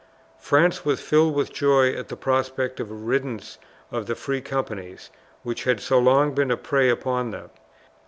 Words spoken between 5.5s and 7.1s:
had so long been a prey